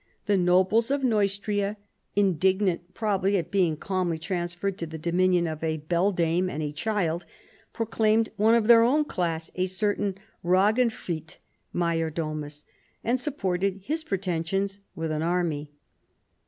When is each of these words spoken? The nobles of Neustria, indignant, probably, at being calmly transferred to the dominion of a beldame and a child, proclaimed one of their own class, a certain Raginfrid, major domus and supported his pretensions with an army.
The 0.25 0.35
nobles 0.35 0.89
of 0.89 1.03
Neustria, 1.03 1.77
indignant, 2.15 2.95
probably, 2.95 3.37
at 3.37 3.51
being 3.51 3.77
calmly 3.77 4.17
transferred 4.17 4.79
to 4.79 4.87
the 4.87 4.97
dominion 4.97 5.45
of 5.45 5.63
a 5.63 5.77
beldame 5.77 6.49
and 6.49 6.63
a 6.63 6.71
child, 6.71 7.23
proclaimed 7.71 8.29
one 8.35 8.55
of 8.55 8.65
their 8.65 8.81
own 8.81 9.05
class, 9.05 9.51
a 9.53 9.67
certain 9.67 10.17
Raginfrid, 10.43 11.37
major 11.71 12.09
domus 12.09 12.65
and 13.03 13.19
supported 13.19 13.81
his 13.83 14.03
pretensions 14.03 14.79
with 14.95 15.11
an 15.11 15.21
army. 15.21 15.69